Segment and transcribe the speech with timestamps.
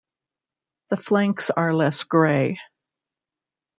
[0.89, 2.57] The flanks are less grey.